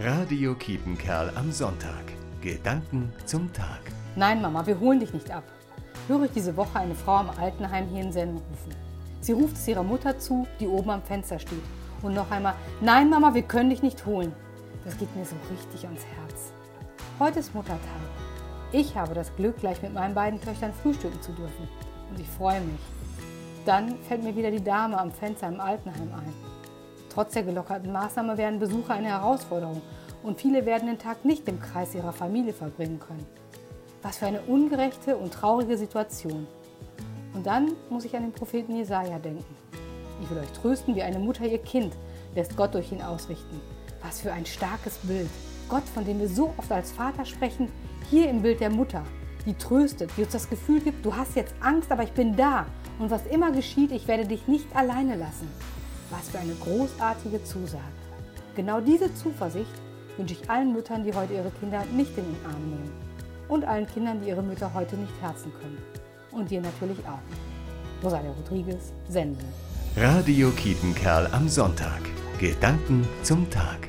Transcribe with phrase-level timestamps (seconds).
[0.00, 2.04] Radio Kiepenkerl am Sonntag.
[2.40, 3.80] Gedanken zum Tag.
[4.14, 5.42] Nein, Mama, wir holen dich nicht ab.
[6.06, 8.76] Höre ich diese Woche eine Frau am Altenheim hier in Senn rufen.
[9.20, 11.64] Sie ruft es ihrer Mutter zu, die oben am Fenster steht.
[12.02, 14.32] Und noch einmal, nein, Mama, wir können dich nicht holen.
[14.84, 16.52] Das geht mir so richtig ans Herz.
[17.18, 17.80] Heute ist Muttertag.
[18.70, 21.68] Ich habe das Glück, gleich mit meinen beiden Töchtern frühstücken zu dürfen.
[22.08, 22.80] Und ich freue mich.
[23.66, 26.67] Dann fällt mir wieder die Dame am Fenster im Altenheim ein.
[27.18, 29.82] Trotz der gelockerten Maßnahme werden Besucher eine Herausforderung
[30.22, 33.26] und viele werden den Tag nicht im Kreis ihrer Familie verbringen können.
[34.02, 36.46] Was für eine ungerechte und traurige Situation.
[37.34, 39.44] Und dann muss ich an den Propheten Jesaja denken.
[40.22, 41.92] Ich will euch trösten, wie eine Mutter ihr Kind
[42.36, 43.60] lässt Gott durch ihn ausrichten.
[44.00, 45.28] Was für ein starkes Bild.
[45.68, 47.68] Gott, von dem wir so oft als Vater sprechen,
[48.10, 49.02] hier im Bild der Mutter,
[49.44, 52.66] die tröstet, die uns das Gefühl gibt, du hast jetzt Angst, aber ich bin da.
[53.00, 55.48] Und was immer geschieht, ich werde dich nicht alleine lassen.
[56.10, 57.82] Was für eine großartige Zusage.
[58.56, 59.70] Genau diese Zuversicht
[60.16, 62.90] wünsche ich allen Müttern, die heute ihre Kinder nicht in den Arm nehmen.
[63.48, 65.78] Und allen Kindern, die ihre Mütter heute nicht herzen können.
[66.32, 68.04] Und dir natürlich auch.
[68.04, 69.48] Rosalia Rodriguez, Senden.
[69.96, 72.00] Radio Kiepenkerl am Sonntag.
[72.38, 73.87] Gedanken zum Tag.